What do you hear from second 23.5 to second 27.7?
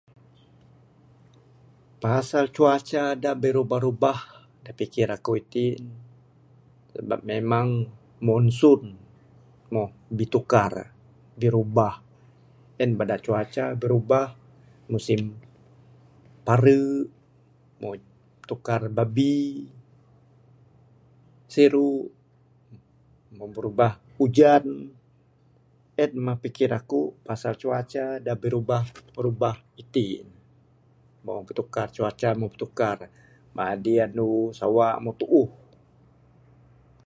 birubah ujan...en mah pikir aku pasal